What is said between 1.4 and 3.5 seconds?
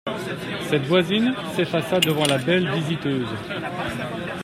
s'effaça devant la belle visiteuse.